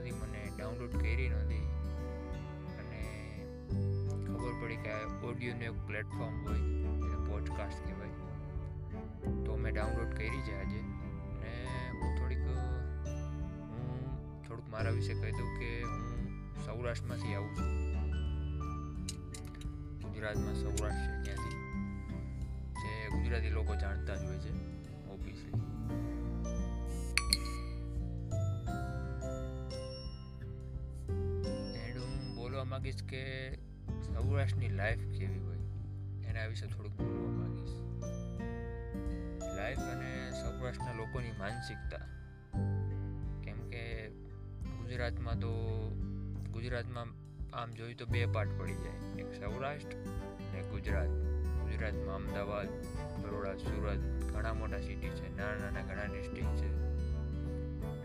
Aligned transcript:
ખબર 0.00 0.10
મને 0.10 0.52
ડાઉનલોડ 0.56 0.90
કરી 0.90 1.28
નહોતી. 1.28 1.68
અને 2.78 3.44
ખબર 4.26 4.62
પડી 4.62 4.76
કે 4.76 4.90
આ 4.90 5.24
ઓડિયોનું 5.24 5.62
એક 5.62 5.86
પ્લેટફોર્મ 5.86 6.20
હોય 6.20 6.58
એટલે 6.58 7.26
પોડકાસ્ટ 7.26 7.86
કહેવાય. 7.86 8.08
તો 9.44 9.56
મેં 9.56 9.74
ડાઉનલોડ 9.74 10.14
કરી 10.14 10.28
છે 10.28 10.56
આજે. 10.56 10.78
અને 10.78 11.90
હું 11.90 12.18
થોડીક, 12.18 12.38
હું 12.38 12.90
થોડુંક 14.48 14.68
મારા 14.68 14.90
વિશે 14.90 15.14
કહી 15.14 15.32
દઉં 15.32 15.58
કે 15.58 15.82
હું 15.82 16.30
સૌરાષ્ટ્રમાંથી 16.66 17.34
આવું 17.34 17.54
છું. 17.54 17.90
ગુજરાતમાં 20.02 20.54
સૌરાષ્ટ્ર 20.54 20.90
છે 20.90 21.22
ત્યાંથી. 21.22 21.56
જે 22.72 23.08
ગુજરાતી 23.08 23.50
લોકો 23.50 23.76
જાણતા 23.76 24.16
જ 24.16 24.24
હોય 24.24 24.38
છે 24.38 24.50
ઓબ્વિયસલી 25.08 25.52
હું 32.60 32.68
માગીશ 32.68 33.02
કે 33.02 33.54
સૌરાષ્ટ્રની 34.02 34.68
લાઈફ 34.68 34.98
કેવી 34.98 35.38
હોય, 35.38 35.56
એના 36.26 36.46
વિશે 36.46 36.66
થોડુંક 36.66 37.00
બોલવા 37.00 37.30
માગીશ. 37.30 37.70
લાઈફ 39.56 39.78
અને 39.78 40.30
સૌરાષ્ટ્રના 40.30 40.92
લોકોની 40.92 41.30
માનસિકતા. 41.30 41.96
કેમ 43.44 43.68
કે 43.70 44.10
ગુજરાતમાં 44.64 45.38
તો, 45.38 45.52
ગુજરાતમાં 46.52 47.06
આમ 47.56 47.70
જોયું 47.70 47.96
તો 47.96 48.06
બે 48.06 48.26
પાર્ટ 48.26 48.50
પડી 48.58 48.74
જાય. 48.74 49.22
એક 49.22 49.32
સૌરાષ્ટ્ર 49.34 49.98
અને 49.98 50.62
ગુજરાત. 50.62 51.08
ગુજરાતમાં 51.60 52.16
અમદાવાદ, 52.16 52.68
બરોડા, 53.22 53.56
સુરત 53.56 54.32
ઘણા 54.32 54.54
મોટા 54.54 54.80
સિટી 54.80 55.08
છે, 55.08 55.36
નાના 55.36 55.54
નાના 55.54 55.86
ઘણા 55.86 56.14
ડિસ્ટ્રિક્ટ 56.14 56.56
છે. 56.56 56.90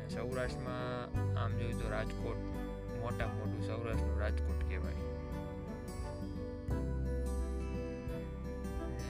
સૌરાષ્ટ્રમાં 0.09 1.03
આમ 1.43 1.51
જોયું 1.51 1.83
તો 1.83 1.89
રાજકોટ 1.89 2.64
મોટા 3.05 3.27
મોટું 3.27 3.67
સૌરાષ્ટ્રનું 3.67 4.19
રાજકોટ 4.19 4.69
કહેવાય. 4.69 4.93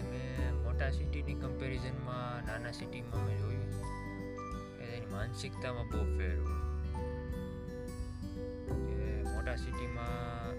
મેં 0.10 0.64
મોટા 0.64 0.90
સિટીની 0.92 1.34
કમ્પેરિઝનમાં 1.34 2.48
નાના 2.48 2.72
સિટીમાં 2.72 3.26
મેં 3.26 3.38
જોયું. 3.40 3.70
એની 4.80 5.06
માનસિકતામાં 5.06 5.88
બહુ 5.88 6.18
ફેર 6.18 6.40
હોય. 6.40 6.66
મોટા 9.36 9.56
સિટીમાં 9.56 10.54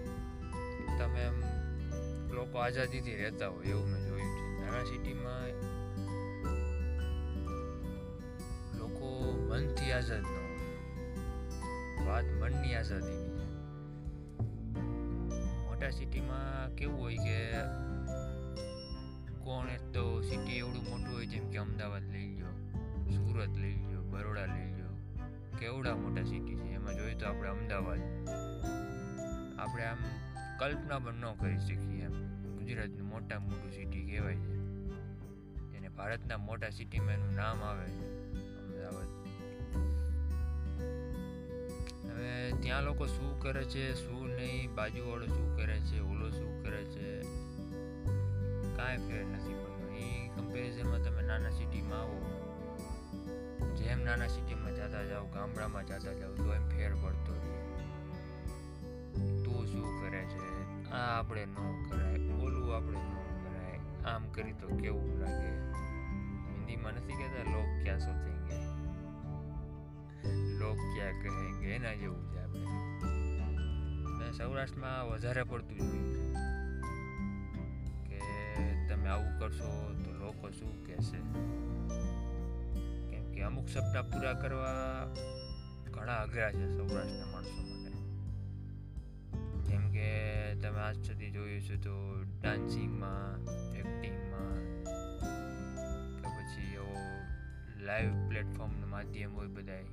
તમે 0.97 1.21
એમ 1.21 1.37
લોકો 2.33 2.57
આઝાદીથી 2.57 3.15
રહેતા 3.15 3.47
હોય 3.47 3.65
એવું 3.65 3.87
મેં 3.89 4.05
જોયું 4.05 4.35
છે. 4.35 4.65
નાના 4.65 4.83
સિટીમાં 4.83 5.47
લોકો 8.77 9.31
મનથી 9.49 9.91
આઝાદ 9.91 10.21
ન 10.21 10.25
હોય. 10.25 10.47
વાત 12.05 12.25
મનની 12.25 12.75
આઝાદીની. 12.75 13.17
છે 13.21 13.26
સિટીમાં 15.89 16.75
કેવું 16.75 16.99
હોય 16.99 17.17
કે 17.17 17.53
કોણ 19.39 19.67
તો 19.91 20.21
સિટી 20.21 20.57
એવડું 20.57 20.83
મોટું 20.83 21.15
હોય, 21.15 21.25
જેમ 21.25 21.49
કે 21.49 21.57
અમદાવાદ 21.57 22.03
લઈ 22.03 22.39
લો 22.39 22.47
સુરત 23.11 23.49
લઈ 23.49 23.93
લો 23.93 24.01
બરોડા 24.01 24.45
લઈ 24.45 24.73
લો 24.73 25.19
કેવડા 25.59 25.95
મોટા 25.95 26.23
સિટી 26.23 26.55
છે? 26.55 26.69
એમાં 26.73 26.95
જોઈએ 26.95 27.15
તો 27.15 27.27
આપણે 27.27 27.49
અમદાવાદ. 27.49 27.99
આપણે 29.59 29.83
આમ 29.83 29.97
કલ્પના 30.59 30.99
પણ 30.99 31.13
ન 31.13 31.33
કરી 31.33 31.59
શકીએ 31.59 32.01
એમ. 32.03 32.11
ગુજરાતનું 32.57 33.07
મોટા 33.07 33.39
મોટું 33.39 33.71
સિટી 33.71 34.05
કહેવાય 34.05 34.35
છે. 34.35 34.57
જેને 35.71 35.89
ભારતના 35.89 36.37
મોટા 36.37 36.69
સિટીમાં 36.69 37.13
એનું 37.13 37.35
નામ 37.35 37.63
આવે 37.63 37.89
છે. 37.89 38.16
ત્યાં 42.61 42.83
લોકો 42.83 43.05
શું 43.05 43.39
કરે 43.39 43.63
છે, 43.63 43.93
શું 43.93 44.29
નહીં, 44.29 44.75
બાજુવાળો 44.75 45.25
શું 45.25 45.57
કરે 45.57 45.79
છે, 45.79 45.99
ઓલો 45.99 46.29
શું 46.29 46.63
કરે 46.63 46.85
છે? 46.85 47.21
કાંઈ 48.77 48.97
ફેર 48.97 49.25
નથી 49.25 49.53
પડતો. 49.53 49.89
એ 49.95 50.27
કમ્પેરિઝનમાં 50.27 51.03
તમે 51.03 51.23
નાના 51.23 51.49
સિટીમાં 51.49 51.99
આવો. 51.99 52.43
જેમ 53.75 54.03
નાના 54.03 54.27
સિટીમાં 54.27 54.75
જતા 54.75 55.03
જાઓ, 55.03 55.25
ગામડામાં 55.25 55.85
જતા 55.85 56.13
જાઓ, 56.13 56.33
તો 56.33 56.53
એમ 56.53 56.69
ફેર 56.69 56.95
પડતો 56.95 57.33
તું 59.45 59.67
શું 59.67 60.01
કરે 60.01 60.25
છે? 60.25 60.57
આ 60.89 61.19
આપણે 61.19 61.45
ન 61.45 61.53
કરાય. 61.89 62.13
ઓલું 62.13 62.75
આપણે 62.75 62.99
ન 62.99 63.13
કરાય. 63.43 64.03
આમ 64.03 64.29
કરી 64.29 64.53
તો 64.53 64.67
કેવું 64.67 65.19
લાગે? 65.19 65.49
હિન્દીમાં 66.53 66.93
નથી 66.93 67.13
કહેતા? 67.13 67.51
લોક 67.51 67.83
ક્યાં 67.83 67.99
સોચેંગે 67.99 68.37
લોક 70.59 70.77
ક્યાં 70.77 71.11
કહેંગે? 71.21 71.67
એના 71.67 71.93
જેવું 71.93 72.31
છે. 72.31 72.36
આપણે. 72.55 74.19
મેં 74.19 74.31
સૌરાષ્ટ્રમાં 74.33 75.07
વધારે 75.07 75.43
પડતું 75.43 75.77
જોયું 75.77 76.13
છે 76.13 76.33
કે 78.09 78.87
તમે 78.87 79.07
આવું 79.09 79.39
કરશો 79.39 79.93
તો 80.05 80.11
લોકો 80.11 80.49
શું 80.51 80.85
કહેશે? 80.85 81.17
કેમ 83.11 83.31
કે 83.31 83.41
અમુક 83.41 83.67
સપના 83.69 84.01
પૂરા 84.01 84.33
કરવા 84.33 85.05
ઘણા 85.91 86.15
અઘરા 86.15 86.51
છે 86.51 86.77
સૌરાષ્ટ્રના 86.77 87.31
માણસો 87.31 87.61
માટે. 87.61 87.77
જેમ 89.63 89.91
કે 89.91 90.07
તમે 90.55 90.79
આજ 90.79 91.07
સુધી 91.07 91.31
જોયું 91.31 91.61
છે 91.61 91.75
તો 91.75 92.23
ડાન્સિંગમાં, 92.23 93.45
એક્ટિંગમાં 93.73 94.83
કે 96.15 96.27
પછી 96.27 96.73
એવો 96.73 96.95
લાઈવ 97.79 98.27
પ્લેટફોર્મનું 98.27 98.89
માધ્યમ 98.89 99.33
હોય 99.33 99.47
બધાય. 99.47 99.85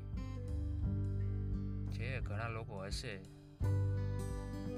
છે, 1.95 2.21
ઘણા 2.21 2.49
લોકો 2.49 2.85
હશે. 2.85 3.17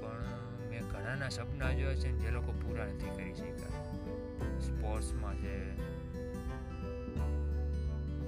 પણ 0.01 0.25
મેં 0.69 0.87
ઘણાના 0.89 1.29
સપના 1.29 1.71
જોયા 1.71 1.95
છે 1.95 2.11
ને 2.11 2.19
જે 2.19 2.31
લોકો 2.31 2.51
પૂરા 2.51 2.85
નથી 2.85 3.09
કરી 3.15 3.33
શક્યા. 3.33 3.83
સ્પોર્ટ્સમાં 4.59 5.35
છે 5.35 5.75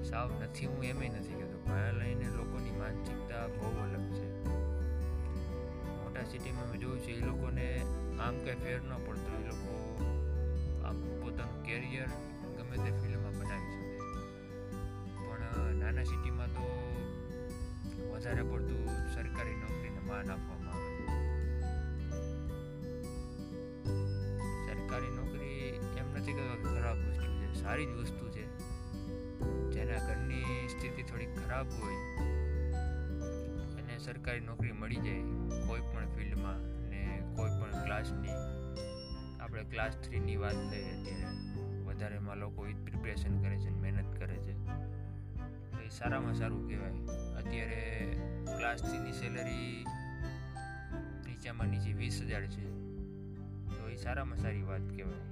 સાવ 0.04 0.32
નથી, 0.44 0.66
હું 0.66 0.84
એમ 0.84 0.98
નથી 0.98 1.34
કહેતો, 1.34 1.64
ભાયા 1.66 1.92
લઈને 1.92 2.26
લોકોની 2.30 2.72
માનસિકતા 2.72 3.48
બહુ 3.48 3.84
અલગ 3.84 4.14
છે. 4.14 4.50
મોટા 6.04 6.24
સિટીમાં 6.24 6.70
મેં 6.70 6.80
જોયું 6.80 7.00
છે, 7.00 7.12
એ 7.12 7.26
લોકોને 7.26 7.82
આમ 8.20 8.36
કંઈ 8.46 8.56
ફેર 8.56 8.82
ન 8.82 8.92
પડતો, 9.06 9.32
એ 9.44 9.48
લોકો 9.48 9.74
આમ 10.86 10.98
પોતાનું 11.22 11.64
કેરિયર 11.64 12.08
ગમે 12.58 12.78
તે 12.78 12.92
ફિલ્ડમાં 12.92 13.34
બનાવી 13.40 13.72
શકે. 13.72 14.00
પણ 15.16 15.76
નાના 15.76 16.04
સિટીમાં 16.04 16.48
તો 16.48 16.89
વધારે 18.20 18.44
પડતું 18.44 18.88
સરકારી 19.14 19.56
નોકરીને 19.56 20.00
માન 20.00 20.32
આપવામાં 20.32 20.74
આવે 20.74 20.96
સરકારી 24.66 25.10
નોકરી 25.10 25.70
એમ 25.98 26.08
નથી 26.16 26.34
કહેવા 26.34 26.56
કે 26.56 26.64
ખરાબ 26.64 26.98
વસ્તુ 26.98 27.30
છે, 27.38 27.54
સારી 27.54 27.86
જ 27.86 27.90
વસ્તુ 27.90 28.30
છે. 28.30 28.44
જેના 29.72 30.02
ઘરની 30.08 30.68
સ્થિતિ 30.68 31.04
થોડી 31.04 31.26
ખરાબ 31.26 31.68
હોય, 31.68 32.00
એને 33.80 33.98
સરકારી 33.98 34.40
નોકરી 34.40 34.72
મળી 34.72 34.96
જાય 34.96 35.24
કોઈ 35.68 35.82
પણ 35.94 36.12
ફિલ્ડમાં 36.16 36.60
ને 36.90 37.24
કોઈ 37.36 37.50
પણ 37.62 37.86
ક્લાસની. 37.86 38.38
આપણે 39.40 39.64
ક્લાસ 39.64 39.98
થ્રીની 39.98 40.36
વાત 40.36 40.56
લઈએ 40.56 41.04
ત્યારે 41.04 41.26
વધારેમાં 41.84 42.38
લોકો 42.38 42.68
પ્રિપરેશન 42.86 43.42
કરે 43.42 43.58
છે 43.58 43.70
મહેનત 43.70 44.20
કરે 44.20 44.36
છે. 44.36 44.54
તો 45.72 45.82
એ 45.82 45.90
સારામાં 45.90 46.34
સારું 46.34 46.68
કહેવાય. 46.68 47.19
અત્યારે 47.50 48.18
ક્લાસ 48.58 48.82
થ્રીની 48.82 49.12
સેલરી 49.12 49.86
નીચામાં 51.28 51.68
નીચે 51.68 51.94
વીસ 51.94 52.22
હજાર 52.22 52.46
છે. 52.46 52.66
તો 53.70 53.88
એ 53.90 53.96
સારામાં 53.96 54.38
સારી 54.38 54.62
વાત 54.62 54.82
કહેવાય. 54.82 55.24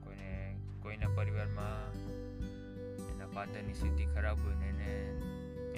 કોઈને, 0.00 0.56
કોઈના 0.82 1.10
પરિવારમાં 1.14 1.98
એના 3.12 3.26
ફાધરની 3.26 3.74
સ્થિતિ 3.74 4.04
ખરાબ 4.04 4.38
હોય 4.44 4.54
ને 4.54 4.68
એને, 4.68 4.92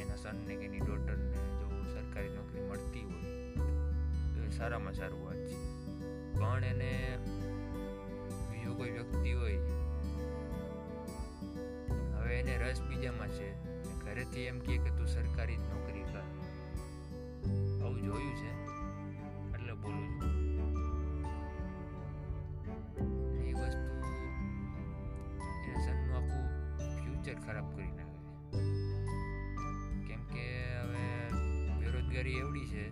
એના 0.03 0.17
સનને 0.17 0.57
કે 0.57 0.65
એની 0.65 0.81
ડોટરને 0.81 1.33
જો 1.61 1.67
સરકારી 1.95 2.29
નોકરી 2.29 2.63
મળતી 2.63 3.03
હોય, 3.03 3.57
તો 4.35 4.45
એ 4.45 4.51
સારામાં 4.51 4.95
સારું 4.95 5.25
વાત 5.27 5.37
છે. 5.37 5.57
પણ 6.39 6.65
એને 6.65 7.19
બીજો 8.51 8.75
કોઈ 8.75 8.91
વ્યક્તિ 8.91 9.33
હોય, 9.33 9.59
હવે 12.15 12.39
એને 12.41 12.59
રસ 12.59 12.83
બીજામાં 12.83 13.29
છે. 13.29 13.68
ઘરેથી 14.09 14.47
એમ 14.51 14.59
કહે 14.67 14.75
કે 14.85 14.91
તું 14.91 15.07
સરકારી 15.07 15.57
નોકરી 15.57 16.07
કર. 16.13 16.27
આવું 17.83 18.01
જોયું 18.03 18.35
છે? 18.41 18.51
એટલે 19.55 19.73
બોલું 19.83 20.09
છું. 20.21 20.33
એ 23.45 23.53
વસ્તુ 23.59 23.85
સનનું 25.85 26.15
આખું 26.19 26.47
ફ્યુચર 26.97 27.37
ખરાબ 27.45 27.67
કરી 27.75 27.93
નાખે. 27.99 28.19
કેમ 30.09 30.23
કે 30.33 30.47
હવે 30.81 31.05
બેરોજગારી 31.81 32.39
એવડી 32.39 32.67
છે, 32.73 32.85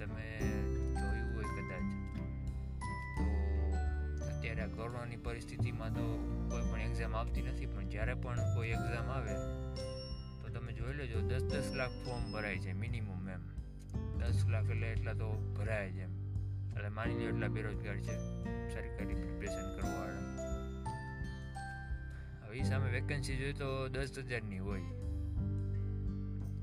તમે 0.00 0.26
જોયું 1.00 1.28
હોય 1.34 1.48
કદાચ. 1.56 1.86
તો 4.18 4.24
અત્યારે 4.30 4.62
આ 4.62 4.72
કોરોનાની 4.78 5.20
પરિસ્થિતિમાં 5.28 5.92
તો 5.94 6.06
કોઈ 6.50 6.66
પણ 6.72 6.80
એક્ઝામ 6.80 7.14
આવતી 7.16 7.42
નથી, 7.42 7.66
પણ 7.66 7.88
જ્યારે 7.88 8.14
પણ 8.14 8.54
કોઈ 8.54 8.70
એક્ઝામ 8.78 9.09
જોઈ 11.10 11.22
લેજો 11.22 11.46
દસ 11.46 11.72
લાખ 11.74 11.90
ફોર્મ 11.90 12.32
ભરાય 12.32 12.58
છે 12.58 12.72
મિનિમમ 12.72 13.28
એમ. 13.28 13.40
દસ 14.18 14.46
લાખ 14.48 14.64
એટલે 14.64 14.86
એટલા 14.86 15.12
તો 15.12 15.54
ભરાય 15.56 15.90
જ 15.90 15.96
એમ. 15.96 16.10
એટલે 16.72 16.88
માની 16.88 17.14
લો 17.14 17.20
એટલા 17.20 17.48
બેરોજગાર 17.48 17.96
છે, 17.96 18.16
સરકારી 18.74 19.14
પ્રિપરેશન 19.14 19.76
કરવાવાળા. 19.76 20.20
હવે 22.46 22.58
એ 22.58 22.62
સામે 22.62 22.90
વેકેન્સી 22.90 23.36
જોઈએ 23.36 23.52
તો 23.52 23.88
દસ 23.88 24.18
હજારની 24.18 24.58
હોય. 24.58 24.82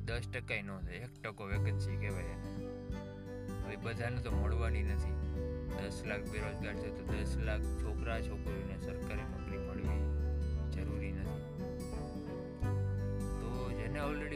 દસ 0.06 0.22
ટકા 0.34 0.62
ન 0.62 0.80
થાય, 0.80 0.96
એક 0.96 1.22
ટકો 1.24 1.44
વેકેન્સી 1.44 1.98
કહેવાય 1.98 2.24
એને. 2.24 2.68
હવે 3.66 3.76
બધાને 3.76 4.22
તો 4.22 4.32
મળવાની 4.32 4.84
નથી. 4.84 5.14
દસ 5.68 6.04
લાખ 6.06 6.20
બેરોજગાર 6.20 6.76
છે 6.76 6.90
તો 6.90 7.04
દસ 7.04 7.38
લાખ 7.38 7.62
છોકરા 7.62 8.22
છોકરીઓને 8.22 8.78
સરકારી 8.78 9.22
નોકરી 9.22 9.58
મળવી. 9.58 10.07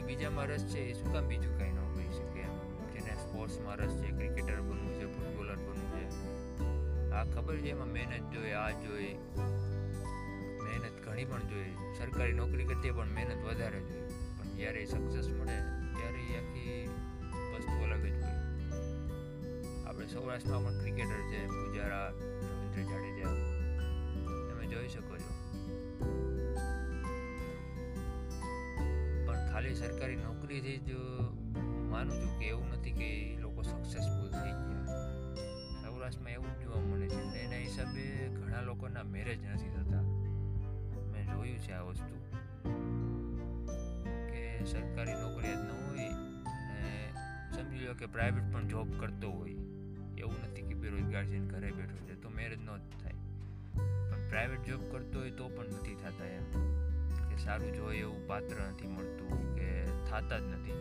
જેને 0.01 0.13
બીજામાં 0.13 0.48
રસ 0.48 0.65
છે 0.65 0.80
એ 0.80 0.94
શું 0.94 1.13
કામ 1.13 1.25
બીજું 1.25 1.59
કાંઈ 1.59 1.71
ન 1.71 1.94
કરી 1.94 2.12
શકે 2.12 2.39
એમ? 2.39 2.53
જેને 2.94 3.15
સ્પોર્ટ્સમાં 3.15 3.75
રસ 3.75 3.89
છે, 3.89 4.12
ક્રિકેટર 4.12 4.62
બનવું 4.62 4.94
છે, 4.94 5.06
ફૂટબોલર 5.06 5.56
બનવું 5.56 5.92
છે. 5.92 6.06
આ 7.12 7.24
ખબર 7.24 7.57
છે 7.57 7.69
એમાં 7.69 7.88
મહેનત 7.88 8.33
જોઈએ, 8.33 8.53
આ 8.53 8.69
જોઈએ. 8.69 9.18
મહેનત 10.63 11.06
ઘણી 11.06 11.25
પણ 11.25 11.39
જોઈએ. 11.39 11.74
સરકારી 11.98 12.33
નોકરી 12.33 12.63
કરતી 12.63 12.92
પણ 12.92 13.07
મહેનત 13.07 13.45
વધારે 13.45 13.80
જોઈએ. 13.80 14.07
પણ 14.07 14.56
જ્યારે 14.56 14.86
સક્સેસ 14.86 15.27
મળે, 15.27 15.57
ત્યારે 15.94 16.18
એ 16.18 16.38
આખી 16.38 16.89
વસ્તુ 17.57 17.83
અલગ 17.83 18.06
જ 18.06 18.24
હોય. 18.24 18.39
આપણે 19.86 20.07
સૌરાષ્ટ્રમાં 20.07 20.63
પણ 20.63 20.80
ક્રિકેટર 20.80 21.21
છે, 21.31 21.47
પૂજારા 21.47 22.07
રવિન્દ્ર 22.07 22.92
જાડેજા 22.92 23.27
તમે 24.50 24.68
જોઈ 24.68 24.88
શકો 24.88 25.18
છો 29.71 29.75
સરકારી 29.75 30.15
નોકરીથી 30.15 30.77
જ 30.77 30.91
માનું 31.89 32.21
છું 32.21 32.39
કે 32.39 32.45
એવું 32.45 32.71
નથી 32.71 32.91
કે 32.91 33.06
એ 33.06 33.39
લોકો 33.39 33.62
સક્સેસફુલ 33.62 34.31
થઈ 34.31 34.51
ગયા. 34.51 34.85
સૌરાષ્ટ્રમાં 35.83 36.31
એવું 36.31 36.63
જોવા 36.63 36.81
મળે 36.81 37.09
છે 37.09 37.23
ને 37.23 37.39
એના 37.39 37.56
હિસાબે 37.56 38.27
ઘણા 38.27 38.62
લોકોના 38.62 39.03
મેરેજ 39.03 39.45
નથી 39.45 39.69
થતા. 39.69 40.01
મેં 41.12 41.25
જોયું 41.25 41.59
છે 41.59 41.71
આ 41.71 41.81
વસ્તુ 41.81 42.15
કે 44.31 44.65
સરકારી 44.65 45.13
નોકરી 45.13 45.51
જ 45.51 45.57
ન 45.57 45.71
હોય 45.88 46.09
ને 46.68 47.09
સમજી 47.56 47.79
લો 47.79 47.94
કે 47.94 48.06
પ્રાઇવેટ 48.06 48.53
પણ 48.53 48.68
જોબ 48.68 49.00
કરતો 49.00 49.31
હોય. 49.31 49.51
એવું 50.18 50.35
નથી 50.44 50.62
કે 50.62 50.73
બેરોજગાર 50.73 51.25
છે 51.25 51.39
ઘરે 51.39 51.71
બેઠો 51.71 51.95
છે, 51.95 52.21
તો 52.21 52.29
મેરેજ 52.29 52.59
ન 52.59 52.77
જ 52.77 53.03
થાય. 53.03 53.13
પણ 54.12 54.29
પ્રાઇવેટ 54.29 54.63
જોબ 54.63 54.91
કરતો 54.91 55.19
હોય 55.19 55.31
તો 55.31 55.50
પણ 55.50 55.65
નથી 55.65 55.95
થતા 55.95 56.25
એમ. 56.25 56.44
કે 57.29 57.38
સારું 57.38 57.73
જોઈએ 57.73 58.00
એવું 58.00 58.27
પાત્ર 58.27 58.56
નથી 58.69 58.88
મળતું. 58.88 59.50
થતા 60.06 60.39
જ 60.39 60.44
નથી. 60.44 60.71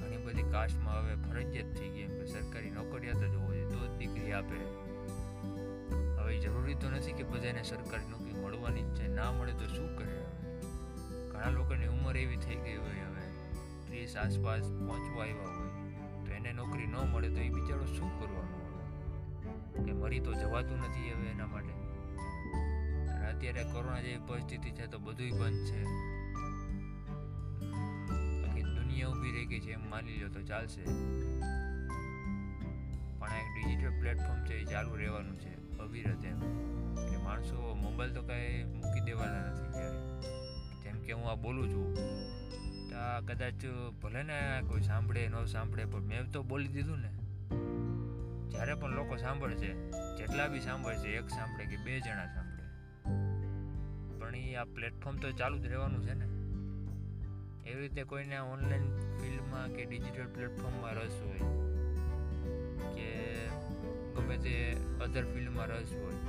ઘણી 0.00 0.16
બધી 0.16 0.42
કાસ્ટમાં 0.42 0.94
હવે 0.94 1.14
ફરજિયાત 1.14 1.74
થઈ 1.74 1.88
ગઈ 1.88 2.00
એમ 2.00 2.18
કે 2.18 2.26
સરકારી 2.26 2.70
નોકરિયાત 2.70 3.16
જ 3.16 3.34
હોવો 3.34 3.54
જોઈએ, 3.54 3.66
તો 3.66 3.86
જ 3.86 3.98
દીકરી 3.98 4.32
આપે. 4.32 4.58
હવે 6.18 6.38
જરૂરી 6.38 6.74
તો 6.74 6.90
નથી 6.90 7.12
કે 7.12 7.22
બધાને 7.22 7.62
સરકારી 7.62 8.08
નોકરી 8.10 8.32
મળવાની 8.32 8.82
જ 8.82 8.94
છે, 8.94 9.08
ના 9.08 9.32
મળે 9.32 9.52
તો 9.52 9.66
શું 9.66 9.96
કરે 9.96 10.24
ઘણા 11.30 11.50
લોકોની 11.50 11.86
ઉંમર 11.86 12.16
એવી 12.16 12.36
થઈ 12.36 12.54
ગઈ 12.54 12.76
હોય 12.76 13.06
હવે, 13.06 13.24
ત્રીસ 13.86 14.16
આસપાસ 14.16 14.60
પહોંચવા 14.60 15.22
આવ્યા 15.22 15.54
હોય, 15.54 15.70
તો 16.26 16.32
એને 16.32 16.52
નોકરી 16.52 16.86
ન 16.86 16.96
મળે 16.96 17.28
તો 17.28 17.40
એ 17.40 17.48
બિચારો 17.48 17.86
શું 17.86 18.20
કરવાનું 18.20 18.58
હવે? 18.58 19.84
કે 19.84 19.92
મરી 19.92 20.20
તો 20.20 20.34
જવાતું 20.34 20.78
નથી 20.78 21.12
હવે 21.12 21.26
એના 21.26 21.46
માટે. 21.46 21.78
અત્યારે 23.26 23.64
કોરોના 23.64 24.00
જેવી 24.00 24.18
પરિસ્થિતિ 24.26 24.70
છે 24.70 24.86
તો 24.86 24.98
બધુંય 24.98 25.30
બંધ 25.30 25.66
છે. 25.66 25.84
દુનિયા 28.98 29.18
ઊભી 29.18 29.32
રહી 29.32 29.46
ગઈ 29.46 29.60
છે, 29.60 29.72
એમ 29.72 29.90
માની 29.90 30.16
લો 30.16 30.28
તો 30.28 30.42
ચાલશે. 30.42 30.82
પણ 33.18 33.30
આ 33.30 33.38
એક 33.38 33.48
ડિજિટલ 33.54 34.00
પ્લેટફોર્મ 34.00 34.44
છે, 34.44 34.54
એ 34.54 34.64
ચાલુ 34.64 34.96
રહેવાનું 34.96 35.40
છે, 35.40 35.78
અવિરત 35.78 36.24
એમ. 36.24 36.40
કે 36.94 37.16
માણસો 37.16 37.74
મોબાઈલ 37.74 38.14
તો 38.14 38.22
કાંઈ 38.22 38.64
મૂકી 38.64 39.00
દેવાના 39.00 39.50
નથી 39.50 39.72
ક્યારે. 39.72 39.98
જેમ 40.82 41.02
કે 41.02 41.12
હું 41.12 41.30
આ 41.30 41.34
બોલું 41.34 41.68
છું, 41.68 41.94
તો 42.90 42.96
આ 42.96 43.20
કદાચ 43.20 43.66
ભલે 44.02 44.22
ને 44.22 44.62
કોઈ 44.68 44.80
સાંભળે, 44.80 45.28
ન 45.28 45.44
સાંભળે, 45.44 45.84
પણ 45.84 46.00
મેં 46.00 46.30
તો 46.30 46.42
બોલી 46.42 46.68
દીધું 46.68 46.98
ને. 46.98 47.12
જ્યારે 48.50 48.74
પણ 48.74 48.90
લોકો 48.90 49.16
સાંભળશે, 49.16 49.74
જેટલા 50.16 50.48
બી 50.48 50.60
સાંભળશે, 50.60 51.08
એક 51.08 51.28
સાંભળે 51.28 51.64
કે 51.66 51.76
બે 51.84 52.00
જણા 52.00 52.26
સાંભળે. 52.26 52.64
પણ 54.18 54.36
એ 54.36 54.54
આ 54.54 54.64
પ્લેટફોર્મ 54.64 55.16
તો 55.16 55.30
ચાલુ 55.30 55.58
જ 55.58 55.66
રહેવાનું 55.66 56.02
છે 56.02 56.14
ને. 56.14 56.37
એવી 57.68 57.80
રીતે 57.80 58.02
કોઈને 58.10 58.36
ઓનલાઈન 58.52 58.86
ફિલ્ડમાં 59.20 59.68
કે 59.76 59.82
ડિજિટલ 59.84 60.28
પ્લેટફોર્મમાં 60.34 60.94
રસ 60.94 61.16
હોય, 61.24 61.48
કે 62.96 63.08
ગમે 64.14 64.36
તે 64.46 64.54
અધર 65.00 65.24
ફિલ્ડમાં 65.32 65.68
રસ 65.68 65.92
હોય 65.92 66.22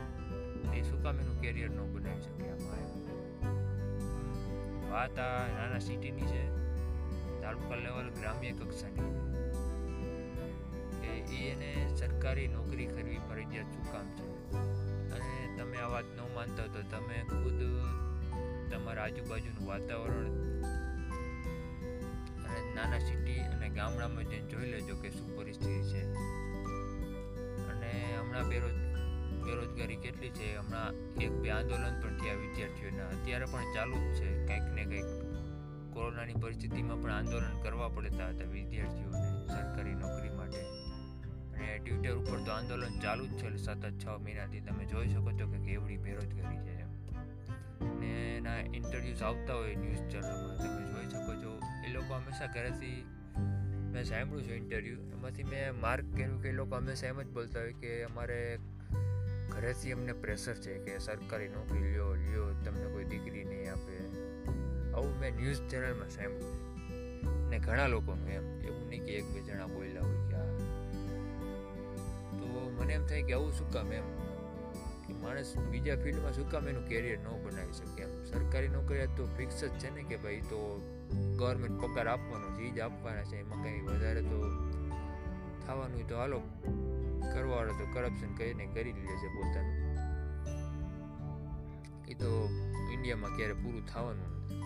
એ 0.78 0.82
શું 0.84 1.00
કામ 1.04 1.22
એનું 1.24 1.38
કેરિયર 1.42 1.72
ન 1.72 1.80
બનાવી 1.94 2.24
શકે 2.26 2.46
અમારે 2.56 2.86
વાત 4.92 5.20
આ 5.20 5.40
નાના 5.56 5.82
સિટીની 5.88 6.30
છે, 6.32 6.44
તાલુકા 7.42 7.80
લેવલ 7.86 8.10
ગ્રામ્ય 8.20 8.52
કક્ષાની. 8.52 9.14
એ 11.04 11.40
એને 11.50 11.72
સરકારી 11.98 12.48
નોકરી 12.48 12.86
કરવી 12.86 13.22
ફરજિયાત 13.30 13.70
શું 13.74 13.86
કામ 13.92 14.08
છે. 14.18 14.26
અને 15.16 15.36
તમે 15.58 15.78
આ 15.78 15.90
વાત 15.94 16.08
ન 16.16 16.20
માનતા 16.36 16.68
તો 16.74 16.82
તમે 16.92 17.18
ખુદ 17.30 17.60
તમારા 18.72 19.04
આજુબાજુનું 19.04 19.66
વાતાવરણ 19.68 20.34
નાના 22.76 23.00
સિટી 23.00 23.40
અને 23.40 23.70
ગામડામાં 23.70 24.24
જઈને 24.24 24.48
જોઈ 24.48 24.72
લેજો 24.72 24.96
કે 24.96 25.10
શું 25.10 25.38
પરિસ્થિતિ 25.38 25.82
છે. 25.82 26.14
અને 27.68 28.18
હમણાં 28.20 28.50
બેરોજ, 28.50 28.74
બેરોજગારી 29.46 29.96
કેટલી 29.96 30.30
છે? 30.30 30.56
હમણાં 30.56 30.94
એક 31.16 31.32
બે 31.32 31.50
આંદોલન 31.50 32.02
પણ 32.02 32.18
થયા 32.18 32.34
વિદ્યાર્થીઓના 32.34 33.08
અત્યારે 33.08 33.46
પણ 33.46 33.74
ચાલુ 33.76 33.96
જ 33.96 34.16
છે. 34.16 34.46
કંઈક 34.46 34.62
ને 34.62 34.86
કંઈક 34.86 35.06
કોરોનાની 35.94 36.34
પરિસ્થિતિમાં 36.34 37.02
પણ 37.02 37.12
આંદોલન 37.12 37.62
કરવા 37.62 37.88
પડતા 37.88 38.28
હતા 38.28 38.50
વિદ્યાર્થીઓને 38.50 39.48
સરકારી 39.48 39.96
નોકરી 39.96 40.30
માટે. 40.30 40.62
અને 41.54 41.78
ટ્વિટર 41.78 42.16
ઉપર 42.16 42.40
તો 42.40 42.52
આંદોલન 42.52 43.00
ચાલુ 43.00 43.28
જ 43.28 43.32
છે 43.32 43.58
સતત 43.58 43.92
છ 44.00 44.08
મહિનાથી. 44.08 44.60
તમે 44.60 44.86
જોઈ 44.86 45.08
શકો 45.08 45.32
છો 45.32 45.52
કે 45.52 45.58
કેવડી 45.58 45.98
બેરોજગારી 45.98 46.58
છે. 46.58 46.89
એમ 48.00 48.06
ને 48.06 48.38
એના 48.38 48.60
ઇન્ટરવ્યૂઝ 48.60 49.22
આવતા 49.24 49.54
હોય 49.54 49.76
ન્યૂઝ 49.76 50.10
ચેનલમાં 50.10 50.58
તમે 50.58 50.92
જોઈ 50.92 51.06
શકો 51.06 51.36
છો. 51.44 51.62
એ 51.88 51.94
લોકો 51.94 52.14
હંમેશા 52.14 52.46
ઘરેથી 52.46 53.06
મેં 53.94 54.04
સાંભળ્યું 54.04 54.48
છે 54.48 54.56
ઇન્ટરવ્યૂ 54.56 54.96
એમાંથી 54.96 55.44
મેં 55.44 55.82
માર્ક 55.82 56.04
કર્યું 56.04 56.44
કે 56.44 56.50
એ 56.50 56.52
લોકો 56.52 56.76
હંમેશા 56.76 57.08
એમ 57.08 57.22
જ 57.22 57.28
બોલતા 57.28 57.60
હોય 57.60 57.74
કે 57.74 58.04
અમારે 58.04 58.60
ઘરેથી 59.50 59.92
અમને 59.92 60.14
પ્રેશર 60.14 60.54
છે 60.54 60.78
કે 60.78 61.00
સરકારી 61.00 61.48
નોકરી 61.48 61.92
લ્યો 61.92 62.14
લ્યો, 62.14 62.64
તમને 62.66 62.92
કોઈ 62.92 63.04
દીકરી 63.04 63.44
નહીં 63.44 63.72
આપે. 63.72 63.98
આવું 64.94 65.20
મેં 65.20 65.36
ન્યૂઝ 65.36 65.70
ચેનલમાં 65.70 66.10
સાંભળ્યું 66.10 66.58
છે. 66.58 67.50
ને 67.50 67.60
ઘણા 67.60 67.88
લોકોનું 67.88 68.30
એમ, 68.30 68.62
એવું 68.62 68.90
નહીં 68.90 69.06
કે 69.06 69.12
એક 69.12 69.26
બે 69.26 69.42
જણા 69.42 69.68
બોલ્યા 69.68 70.02
હોય 70.02 70.30
કે 70.30 70.36
આ. 70.36 70.46
તો 72.32 72.78
મને 72.80 72.94
એમ 72.94 73.06
થાય 73.06 73.24
કે 73.24 73.34
આવું 73.34 73.54
શું 73.54 73.74
કામ 73.74 73.94
એમ? 73.94 74.19
કે 75.10 75.14
માણસ 75.14 75.58
બીજા 75.58 75.96
ફિલ્ડમાં 75.96 76.34
શું 76.34 76.52
કામ 76.52 76.68
એનું 76.68 76.88
કેરિયર 76.88 77.20
ન 77.20 77.28
બનાવી 77.46 77.74
શકે 77.74 78.02
એમ. 78.02 78.26
સરકારી 78.26 78.68
નોકરી 78.68 79.08
તો 79.18 79.26
ફિક્સ 79.38 79.64
જ 79.64 79.70
છે 79.70 79.96
ને 79.96 80.04
કે 80.04 80.18
ભાઈ 80.18 80.42
તો 80.42 80.62
ગવર્મેન્ટ 81.40 81.82
પગાર 81.82 82.08
આપવાનો 82.08 82.58
છે 82.58 82.62
એ 82.62 82.72
જ 82.72 82.80
આપવાના 82.80 83.24
છે. 83.24 83.38
એમાં 83.40 83.64
કંઈ 83.64 83.82
વધારે 83.82 84.22
તો 84.22 84.40
થવાનું 85.68 86.08
તો 86.08 86.16
હાલો 86.16 86.42
કરવાવાળો 87.34 87.74
તો 87.74 87.86
કરપ્શન 87.94 88.36
કરીને 88.36 88.66
કરી 88.66 88.92
લે 88.92 89.16
છે 89.22 89.28
પોતાનું. 89.28 89.78
એ 92.08 92.14
તો 92.14 92.50
ઇન્ડિયામાં 92.94 93.36
ક્યારે 93.36 93.54
પૂરું 93.54 93.86
થવાનું 93.86 94.30
નથી. 94.30 94.60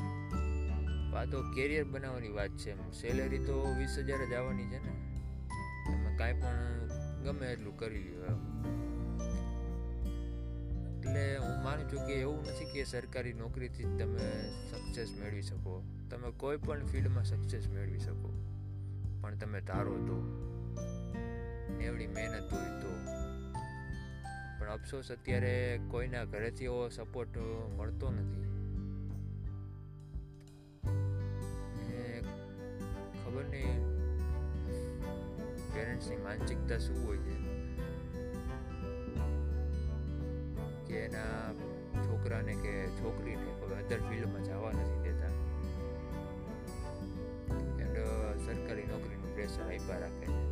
આ 1.15 1.25
તો 1.25 1.41
કેરિયર 1.55 1.83
બનાવવાની 1.83 2.29
વાત 2.29 2.50
છે 2.50 2.91
સેલેરી 2.91 3.39
તો 3.39 3.75
વીસ 3.79 3.97
હજાર 3.97 4.25
જ 4.25 4.33
આવવાની 4.33 4.65
છે 4.65 4.79
ને. 4.79 4.93
તમે 5.85 6.17
કાંઈ 6.17 6.33
પણ 6.33 6.88
ગમે 7.23 7.47
એટલું 7.47 7.77
કરી 7.77 8.03
લ્યો 8.03 8.25
એમ. 8.25 8.92
એટલે 11.03 11.38
હું 11.38 11.63
માનું 11.63 11.91
છું 11.91 12.07
કે 12.07 12.13
એવું 12.13 12.41
નથી 12.41 12.65
કે 12.65 12.83
સરકારી 12.83 13.33
નોકરીથી 13.33 13.83
જ 13.83 14.00
તમે 14.00 14.50
સક્સેસ 14.72 15.12
મેળવી 15.19 15.41
શકો. 15.41 15.83
તમે 16.10 16.31
કોઈ 16.31 16.57
પણ 16.57 16.86
ફિલ્ડમાં 16.86 17.24
સક્સેસ 17.24 17.67
મેળવી 17.67 18.00
શકો. 18.00 18.43
પણ 19.22 19.38
તમે 19.38 19.62
ધારો 19.62 19.98
તો. 19.98 20.43
એવડી 21.81 22.07
મહેનત 22.07 22.53
હોય 22.53 22.81
તો. 22.81 22.88
પણ 24.60 24.69
અફસોસ 24.69 25.12
અત્યારે 25.12 25.79
કોઈના 25.91 26.24
ઘરેથી 26.24 26.63
એવો 26.63 26.89
સપોર્ટ 26.89 27.38
મળતો 27.77 28.12
નથી. 28.12 28.43
ખબર 33.25 33.45
નહીં. 33.45 33.79
પેરેન્ટ્સની 35.74 36.17
માનસિકતા 36.17 36.77
શું 36.77 37.07
હોય 37.07 37.17
છે? 37.17 37.52
એના 41.03 41.53
છોકરાને 42.07 42.53
કે 42.53 42.88
છોકરીને 42.88 43.51
કોઈ 43.60 43.75
અધર 43.75 44.00
ફિલ્ડમાં 44.00 44.43
જવા 44.43 44.72
નથી 44.72 45.03
દેતા. 45.03 45.33
એન્ડ 47.79 47.98
સરકારી 48.45 48.83
નોકરીનું 48.83 49.33
પ્રેશર 49.33 49.63
આપ્યા 49.63 49.98
રાખે. 49.98 50.42